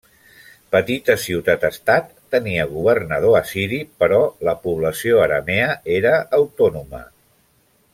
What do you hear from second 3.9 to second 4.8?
però la